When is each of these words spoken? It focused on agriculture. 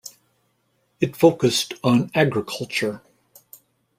It 0.99 1.15
focused 1.15 1.75
on 1.83 2.09
agriculture. 2.15 3.03